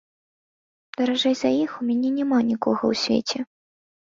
Даражэй 1.01 1.35
за 1.43 1.51
іх 1.65 1.75
у 1.81 1.87
мяне 1.91 2.09
няма 2.17 2.39
нікога 2.51 2.81
ў 2.81 2.93
свеце. 3.07 3.37